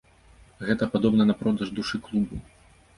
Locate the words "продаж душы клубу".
1.45-2.45